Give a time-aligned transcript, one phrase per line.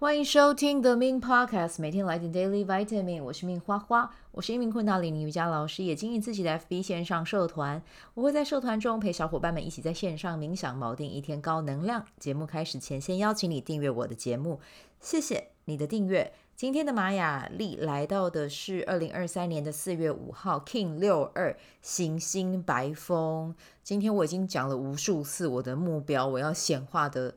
[0.00, 3.22] 欢迎收听 The Min Podcast，每天来点 Daily Vitamin。
[3.22, 7.82] 我是命花花，我是一名昆达里尼瑜伽老师，也经营自己的 FB 线上社团。
[8.14, 12.02] 我会在社团中陪小伙伴们一起在线上冥想，锚定一天高能量。
[12.18, 14.58] 节目开始前，先邀请你订阅我的节目，
[15.00, 16.32] 谢谢你的订阅。
[16.56, 23.54] 今天的玛雅历来到的是二零二三年的四月五号，King 六二行星白风。
[23.82, 27.34] 今天我已经讲了无数次我的目标，我要显化的。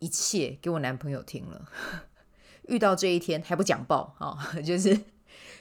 [0.00, 1.68] 一切给我男朋友听了，
[2.68, 4.98] 遇到这一天还不讲爆啊、 就是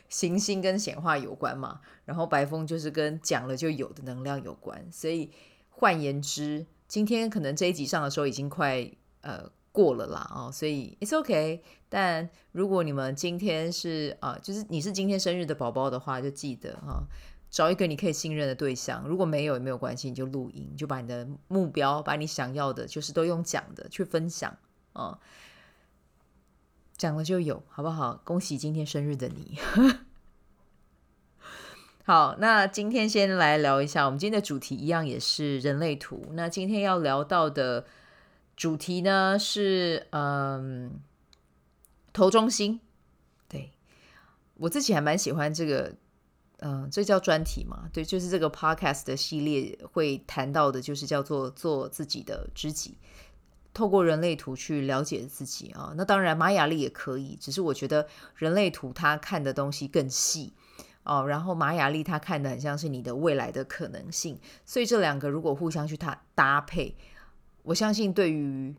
[0.10, 5.30] 行星跟显化有关嘛，然后白风就是跟讲了就有的能量有关，所以
[5.70, 8.90] 换言之，今天可能这一集上的时候已经快
[9.22, 11.62] 呃过了啦、哦，所以 it's okay。
[11.90, 17.04] 但如果你们今天是啊、呃，就是你是今天生日的宝宝的话，就记得哈。
[17.52, 24.56] 找一个你可以信任的对象，如果没有也没有关系，你就录音，就把你的目标，把你想要的，就是都用讲的去分享
[24.94, 25.18] 啊，
[26.96, 28.22] 讲了就有，好不好？
[28.24, 29.58] 恭喜今天生日的你。
[32.06, 36.28] 好，那今天先来聊一下，我们今天的主题一样也是人类图。
[36.34, 37.88] 那今天要聊到的
[38.56, 41.00] 主题呢是嗯，
[42.14, 42.80] 头中心。
[43.48, 43.72] 对，
[44.56, 45.96] 我自己还蛮喜欢这个。
[46.62, 47.90] 嗯，这叫专题嘛？
[47.94, 52.98] 对，就是这个 podcast 的系列会谈到的，就是叫做做自己的知己，
[53.74, 55.94] 透过人类图去了解自己啊。
[55.96, 60.54] 那当然，玛雅历也可以，只是我觉得人类图它看的东西更细
[61.04, 61.26] 哦。
[61.26, 66.98] 然后玛雅历它看的很像是你的未来的可能性，所以这两个如果互相去搭搭配，
[67.64, 68.76] 我相信对于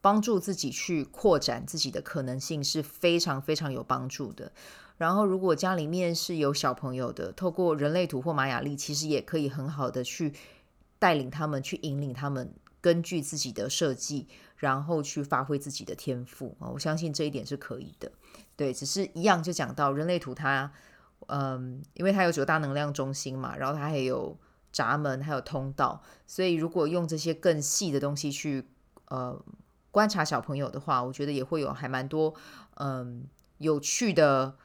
[0.00, 4.52] 帮助自己去扩展自己的可能性是非常非常有帮助的。
[4.98, 10.32] 然后，如果家里面是有小朋友的，透过人类图或玛雅历，其实也可以很好的去
[10.98, 14.26] 带领他们，去引领他们，根据自己的设计，
[14.56, 16.70] 然后去发挥自己的天赋啊！
[16.72, 18.10] 我相信这一点是可以的。
[18.56, 20.72] 对，只是一样就讲到人类图它，
[21.26, 24.34] 嗯，因为它有九大能量中心嘛，然后它还有
[24.72, 28.64] 闸门，还有通道，所以如果用这些更细的东西去
[29.08, 29.38] 呃
[29.90, 32.34] 观察小朋友的话，我觉得也会有还蛮多
[32.76, 33.24] 嗯
[33.58, 34.56] 有趣的。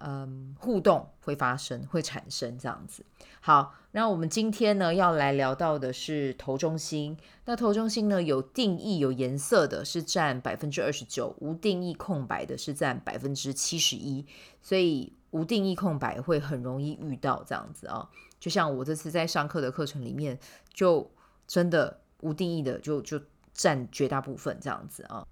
[0.00, 3.06] 嗯，互动会发生，会产生这样子。
[3.40, 7.16] 好，那我们今天呢要来聊到的是头中心。
[7.44, 14.26] 那头中心呢有定义、有颜色的是占百分之二十九，无定义空白的是占百分之七十一。
[14.60, 18.10] 所以无定义空白会很容易遇到这样子啊。
[18.40, 20.38] 就像我这次在上课的课程里面，
[20.72, 21.10] 就
[21.46, 23.20] 真的无定义的就就
[23.54, 25.26] 占绝大部分这样子啊。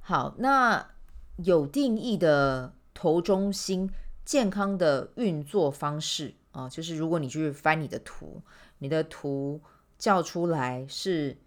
[0.00, 0.86] 好，那
[1.38, 2.74] 有定义的。
[3.00, 3.90] 头中心
[4.26, 8.42] 健康的运作方式啊，就是如果你去翻你的图，
[8.76, 9.58] 你的图
[9.96, 11.38] 叫出来是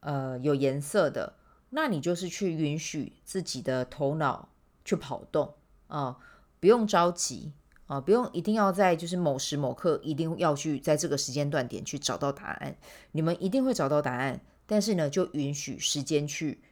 [0.00, 1.34] 呃有颜色的，
[1.68, 4.48] 那你就是去允许自己的头脑
[4.82, 5.52] 去跑动
[5.88, 6.16] 啊，
[6.58, 7.52] 不用着急
[7.86, 12.74] 啊，不用一定要在就是某时某刻一定要去在这个时间段点去找到答案，
[13.12, 16.62] 你们一定会找到答案，但是呢，就允许时间去。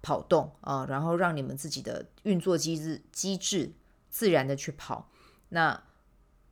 [0.00, 3.72] 跑动啊，然后让你们自己的运作机制机制
[4.08, 5.10] 自然的去跑，
[5.50, 5.82] 那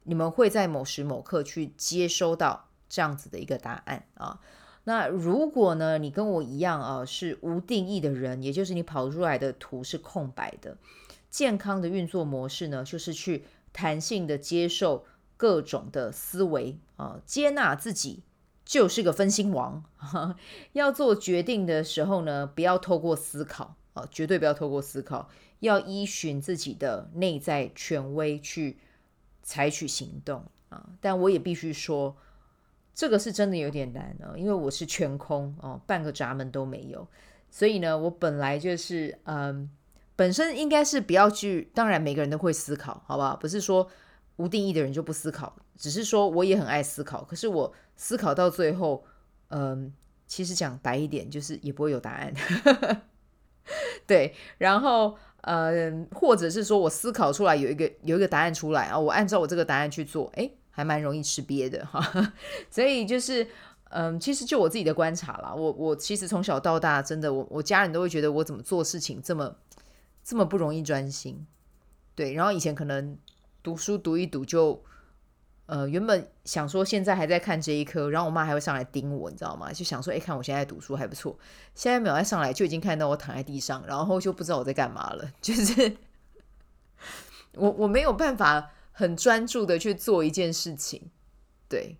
[0.04, 4.40] 你们会在某时某刻去接收到这样子的一个答案啊。
[4.84, 10.76] 那如果呢，你跟我一样啊，是无定义的人，也就是你跑出来的图是空白的，
[11.28, 15.04] 健康的运作模式呢，就是去弹性的接受
[15.36, 18.22] 各种的思维啊，接纳自己。
[18.66, 19.84] 就是个分心王，
[20.74, 28.78] 要做决定的时候呢，不要透过思考啊，绝对不要透过思考，要依循自己的内在权威去
[29.44, 30.84] 采取行动啊。
[31.00, 32.16] 但我也必须说，
[32.92, 37.06] 这个是真的有点难啊，因为我是全空哦，半个闸门都没有，
[37.48, 39.70] 所以呢，我本来就是嗯，
[40.16, 43.36] 本身应该是不要去，当然每个人都会思考，好不好？
[43.36, 43.88] 不是说。
[44.36, 47.24] 无定义的人就不思考，只是说我也很爱思考。
[47.24, 49.04] 可是我思考到最后，
[49.48, 49.92] 嗯，
[50.26, 52.34] 其实讲白一点，就是也不会有答案。
[54.06, 62.32] 对，然后嗯，或者是说我思考出来有一个有一个答案出来啊，我按照我这个答案去做，诶，还蛮容易吃瘪的哈。
[62.70, 63.46] 所以就是
[63.88, 69.56] 嗯，其实就我自己的观察啦，我我其实从小到大，真的我我家人都会觉得我怎么做事情这么
[70.22, 71.46] 这么不容易专心。
[72.14, 73.16] 对，然后以前可能。
[73.66, 74.80] 读书读一读就，
[75.66, 79.72] 呃，原本想说现在还在看这一科，然后我妈还会上来盯我，你知道吗？
[79.72, 81.36] 就想说，哎，看我现在读书还不错，
[81.74, 85.28] 现在没有再上来，就已经看到我躺在地上，然后就不知道我在干嘛了。
[85.42, 85.96] 就是
[87.54, 91.10] 我我没有办法很专注的去做一件事情，
[91.68, 91.96] 对，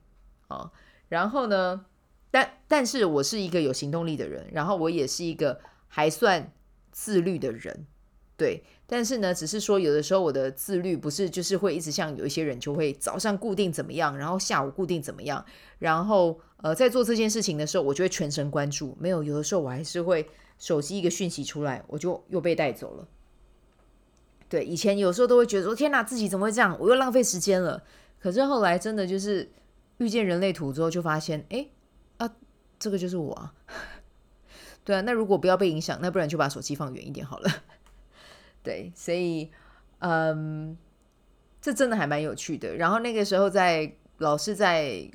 [0.47, 0.71] 啊
[1.09, 1.85] 然后呢，
[2.31, 6.53] 但但是我是一个有行动力的人，然后我也是一个还算
[6.93, 7.89] 自律的人，
[8.37, 8.63] 对。
[8.89, 15.45] 但是呢，只是说有的时候我的自律不是就是会一直像有一些人就会早上固定怎么样，然后下午固定怎么样，
[15.81, 18.97] 然后呃在做这件事情的时候，我就会全神关注。
[19.01, 20.29] 没有，有的时候我还是会
[20.59, 23.09] 手机一个讯息出来，我就又被带走了。
[24.49, 26.77] 对，以前有时候都会觉得说天哪，自己怎么会这样？
[26.79, 27.83] 我又浪费时间了。
[28.21, 29.51] 可是后来真的就是
[29.99, 31.67] 遇见人类图之后，就发现哎
[32.19, 32.31] 啊，
[32.79, 33.53] 这个就是我啊。
[34.85, 37.51] 对啊，那如果不要被影响，那不然就把手机放远一点好了。
[38.67, 39.49] 对，所以，
[40.01, 40.77] 嗯，
[41.63, 42.75] 这真的还蛮有趣的。
[42.75, 45.09] 然后那个时候在老师在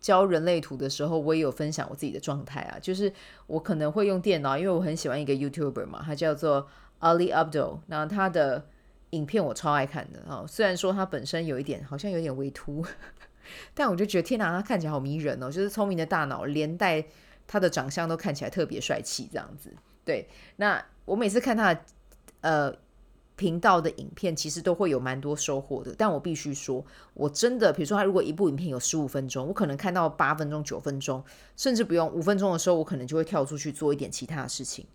[0.00, 3.12] 教人类图的时候，我也有分享我自己的状态啊，就是
[3.46, 6.66] 我可能会用电脑，因为我很喜欢一个 YouTuber 嘛，他叫做
[6.98, 8.66] Ali Abdaal，那他的
[9.10, 10.44] 影片我超爱看的啊。
[10.48, 12.84] 虽然说他本身有一点好像有点微秃，
[13.74, 17.04] 但我就觉得天哪，他看起来好迷人哦，就是聪明的大脑，连带
[17.46, 19.72] 他的长相都看起来特别帅气，这样子。
[20.04, 21.80] 对，那我每次看他的。
[22.42, 22.72] 呃，
[23.34, 26.84] 频道的影片其实都会有蛮多收获的，但我必须说，
[27.14, 31.24] 我真的，比如说他如果一部影片有十五分钟，我可能看到八分钟、九分钟，
[31.56, 34.86] 甚至不用五分钟的时候，我可能就会跳出去做一点其他的事情，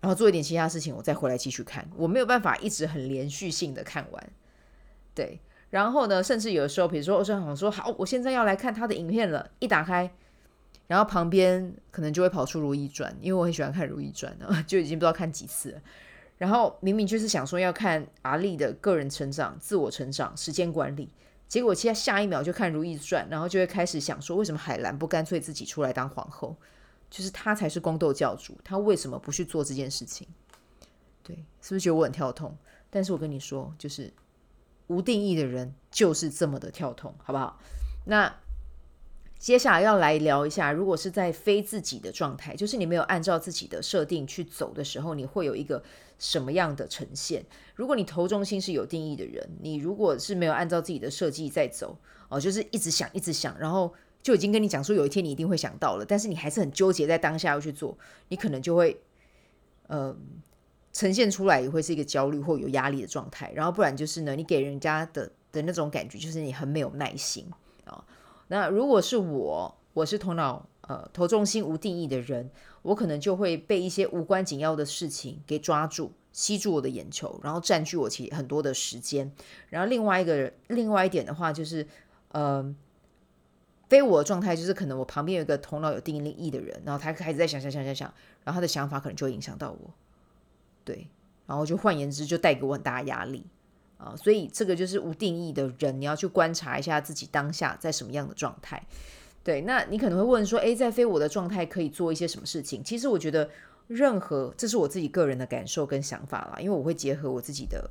[0.00, 4.30] 然后做一点其他事情，我再回来继续看，我没有办法一直很连续性的看完，
[5.14, 5.40] 对，
[5.70, 10.12] 然后呢，甚至有的时候，比如说我想说，好，我现在要来看他的影片了，一打开，
[10.88, 15.80] 然后旁边可能就会跑出《如懿传》，因为我很喜欢看《如懿传》啊， 就已经不知道看几次了。
[16.38, 21.10] 然后明明就是想说要看阿丽的个人成长、自我成长、时间管理，
[21.48, 26.56] 结果其实下一秒就看《如懿传》，然后就会开始想说，为什么海兰不干脆自己出来当皇后？
[27.08, 30.26] 就是她才是宫斗教主，她为什么不去做这件事情？
[31.22, 32.56] 对，是不是觉得我很跳痛？
[32.90, 34.12] 但是我跟你说，就是
[34.88, 37.58] 无定义的人就是这么的跳痛，好不好？
[38.04, 38.34] 那。
[39.38, 45.82] 接下来要来聊一下，如果是在非自己的状态，就是你没有按照自己的设定去走的时候，你会有一个
[46.18, 47.44] 什么样的呈现？
[47.74, 51.96] 如果你头中心是有定义的人，你如果是没有按照自己的设计在走，
[52.28, 53.92] 哦，就是一直想，一直想，然后
[54.22, 57.96] 就已经跟你讲说有一天你一定会想到了，但是你还是很纠结在当下要去做，
[58.28, 58.98] 你可能就会，
[59.86, 60.16] 呃，
[60.92, 67.46] 呈现出来也会是一个焦虑或有压力的状态，然后不然就是呢，你给人家的的那种感觉就是你很没有耐心
[67.84, 67.92] 啊。
[67.92, 68.04] 哦
[68.48, 72.50] 那如果是我，我是头脑呃头重心无定义的人，
[72.82, 79.32] 我可能就会被一些无关紧要的事情给抓住，吸住我的眼球，然后占据我其很多的时间。
[79.70, 81.86] 然后另外一个另外一点的话，就是
[82.32, 82.74] 呃
[83.88, 88.12] 非我的状态，就是可能我旁边有一个头脑有定义的人，然后他开始在想想想想想，
[88.44, 89.94] 然后他的想法可能就会影响到我，
[90.84, 91.08] 对，
[91.46, 93.44] 然后就换言之，就带给我很大压力。
[93.98, 98.82] 啊，所以这个就是无定义的人，你要去观察一下自己当下在什么样的状态。
[99.42, 102.84] 对，那你可能会问说，诶，在非我的状态可以做一些什么事情？
[102.84, 103.48] 其实我觉得，
[103.86, 107.88] 任何这是我自己个人的感受跟想法啦，因为我会结合我自己的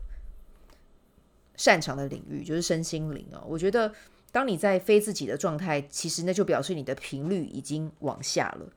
[1.55, 3.41] 擅长的领域，就是身心灵啊。
[3.47, 3.91] 我觉得，
[4.31, 8.69] 当你在非自己的状态，其实那就表示你的频率已经往下了。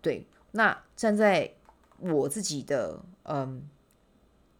[0.00, 1.52] 对，那站在
[1.98, 3.62] 我自己的嗯。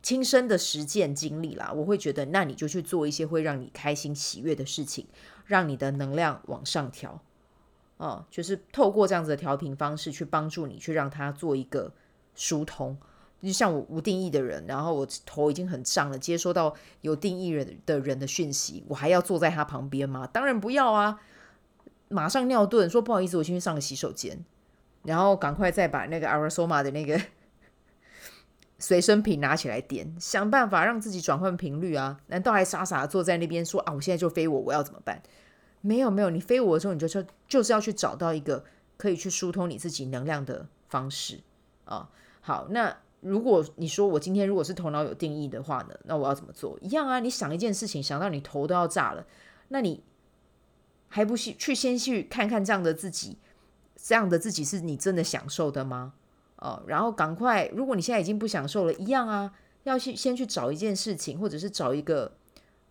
[0.03, 5.07] 亲身的实践经历啦，我会觉得，那你就去做一些会让你开心喜悦的事情，
[5.47, 7.23] 让你的能量往上调，
[7.99, 11.93] 哦，就是透过这样子的调频方式去帮助你，去让它做一个
[12.35, 12.99] 疏通。
[13.41, 20.27] 就像我无定义的人，然后我头已经很胀了，接收到有定义人的人的讯息，我还要坐在他旁边吗？
[20.27, 21.21] 当然不要啊！
[22.09, 24.45] 马上尿遁，说不好意思，我先去上个洗手间，
[25.05, 27.21] 然后赶快再把那个阿拉索玛的那个。
[28.83, 32.19] 随身品拿起来点，想办法让自己转换频率啊！
[32.27, 35.23] 难道还傻傻坐在那边说啊，我现在就飞我，我要怎么办？
[35.83, 38.65] 没有没有，你飞我的时候，你就说就是要去找到一个
[38.97, 41.39] 可以去疏通你自己能量的方式
[41.85, 42.11] 啊。
[42.41, 46.77] 好，那如果你说我今天如果是头脑有定义的话呢，那我要怎么做？
[46.81, 49.25] 一样啊，你想一件事情，想到你头都要炸了，
[49.69, 50.03] 那你
[51.07, 53.39] 还不去去先去看看这样的自己，
[53.95, 56.15] 这样的自己是你真的享受的吗？
[56.63, 59.53] 哦，然后赶快，如果你现在已经不享受了，一样啊，
[59.83, 62.31] 要去先去找一件事情，或者是找一个，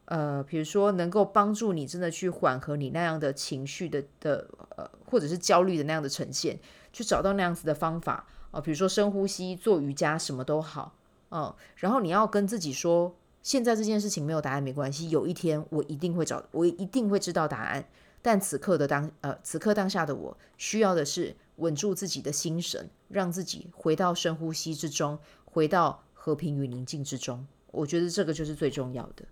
[0.03, 6.59] 呃，比如说能够帮助你真的去缓和你那样的情绪的的，呃，或者是焦虑的那样的呈现，
[6.91, 8.15] 去找到那样子的方法
[8.51, 10.93] 啊，呃，比如说深呼吸、做瑜伽，什么都好，
[11.29, 17.85] 嗯，然后你要跟自己说，现在这件事情没有答案没关系，有一天我一定会找，我一定会知道答案，
[18.21, 21.37] 但此刻的当，呃，此刻当下的我需要的是。
[21.61, 27.47] 稳住自己的心神，让自己回到深呼吸之中，回到和平与宁静之中。
[27.67, 29.23] 我觉得这个就是最重要的。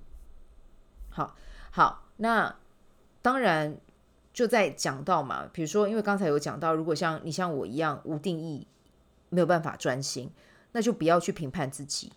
[1.09, 1.35] 好，
[1.71, 2.55] 好，那
[3.21, 3.77] 当然
[4.31, 8.65] 就在讲到嘛，比如说，因为刚才有讲到，如果像你像我一样无定义
[9.29, 10.31] 没有办法专心，
[10.71, 12.13] 那就不要去评判自己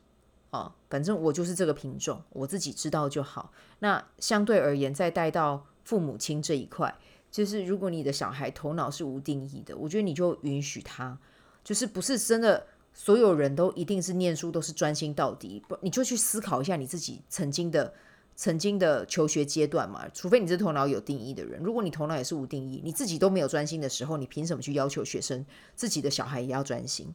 [0.50, 0.72] 哦。
[0.90, 3.50] 反正我就是这个品种，我自己知道就好。
[3.78, 6.94] 那相对而言，再带到父母亲这一块，
[7.32, 11.18] 就是如果你的小孩头脑是无定义的，我觉得你就允许他，
[11.64, 17.92] 就是不是真的所有人都一定是念书都是专心到底，不，你就去思考一下你自己曾经的。
[18.34, 25.44] 曾经的求学阶段嘛，除非你是头脑有定义的人，如果你头脑也是无定义，你自己都没有专心的时候，你凭什么去要求学生
[25.76, 27.14] 自己的小孩也要专心？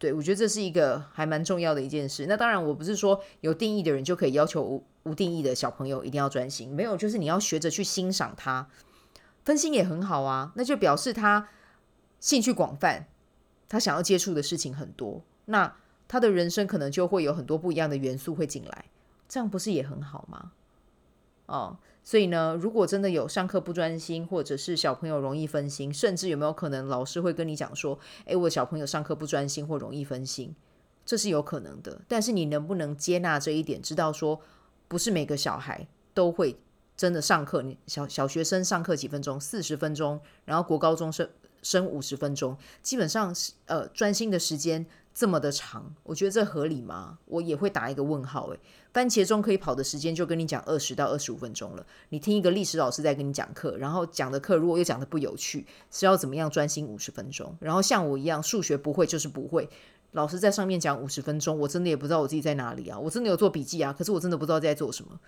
[0.00, 2.24] 对，我觉得这是一个还蛮重要的一件事。
[2.26, 8.66] 那当然，我不是说有定义的人就可以要求无无定义的小朋友一定要专心，没有，就是你要学着去欣赏他，
[9.44, 11.50] 分心也很好啊，那就表示他
[12.18, 13.08] 兴趣广泛，
[13.68, 15.76] 他想要接触的事情很多，那
[16.08, 18.86] 他的人生可能就会有很多不一样的元素会进来。
[19.28, 20.52] 这样不是也很好吗？
[21.50, 30.54] 哦，所以呢，如果真的有上课不专心，或者是小朋友容易分心，甚至有没有可能老师会跟你讲说：“诶，我小朋友上课不专心或容易分心。”
[31.04, 32.00] 这是有可能的。
[32.06, 33.82] 但是你能不能接纳这一点？
[33.82, 34.40] 知道说
[34.86, 36.56] 不是每个小孩都会
[36.96, 37.62] 真的上课。
[37.62, 41.28] 你小小学生上课几分钟，四十分钟，然后国高中生
[41.62, 44.86] 生五十分钟，基本上是呃专心的时间。
[45.12, 47.18] 这么的长，我觉得这合理吗？
[47.26, 48.48] 我也会打一个问号。
[48.48, 48.60] 诶，
[48.92, 51.84] 番茄钟可以跑的时间就跟你讲二十到二十五分钟了。
[52.08, 57.54] 你听一个历史老师在跟你讲课，然后讲的课如果又讲的不有趣，是要怎么样专心五十分钟？
[57.60, 59.68] 然后像我一样数学不会就是不会，
[60.12, 62.98] 老师在上面讲五十分钟，我真的也不知道我自己在哪里啊！
[62.98, 65.20] 我真的有做笔记啊，可是我真的不知道在做什么。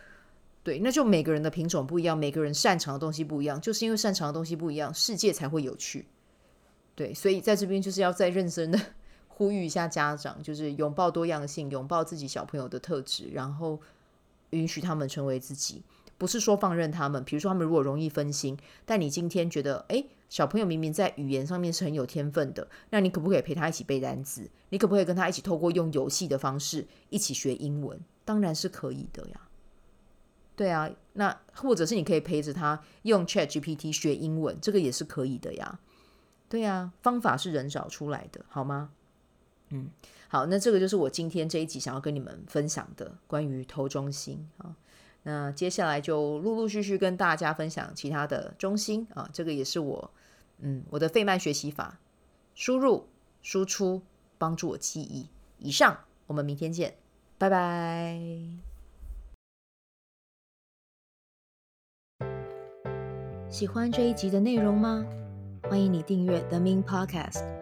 [0.62, 6.06] 对，那就每个人的品种不一样，每个人擅长的东西不一样，就是因为擅长的东西不一样，世界才会有趣。
[6.94, 8.78] 对，所以在这边就是要再认真的。
[9.34, 13.80] 呼吁一下家长，就是拥抱多样性，拥抱自己小朋友的特质，然后
[14.50, 15.82] 允许他们成为自己。
[16.18, 24.48] 不是说放任他们，比如说他们如果容易分心，但你今天觉得，诶，小朋友明明在语言上面是很有天分的，那你可不可以陪他一起背单词？
[24.68, 27.98] 你可不可以跟他一起透过用游戏的方式一起学英文？
[28.24, 29.48] 当然是可以的呀。
[30.54, 35.80] 对啊，那或者是你可以陪着他用 ChatGPT 学英文，这个也是可以的呀。
[36.48, 38.90] 对啊，方法是人找出来的，好吗？
[39.72, 39.88] 嗯，
[40.28, 44.76] 好，那这个就是我今天这一集想要跟你们分享的关于头中心啊。
[45.22, 49.28] 那接下来就陆陆续续跟大家分享其他的中心啊。
[49.32, 50.10] 这个也是我
[50.58, 51.98] 嗯我的费曼学习法，
[52.54, 53.08] 输入
[53.40, 54.02] 输出
[54.36, 55.28] 帮助我记忆。
[55.58, 56.94] 以上，我们明天见，
[57.38, 58.20] 拜拜。
[63.48, 65.06] 喜欢这一集的内容吗？
[65.62, 67.61] 欢迎你订阅 The Min Podcast。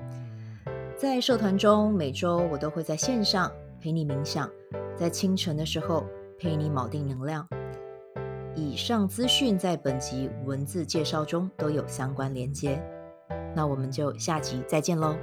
[1.01, 4.47] 在社团中，每周我都会在线上陪你冥想，
[4.95, 6.05] 在清晨的时候
[6.37, 7.43] 陪你锚定能量。
[8.53, 12.79] 以上资讯在本集文字介绍中都有相关连接。
[13.55, 15.15] 那我们就下集再见喽。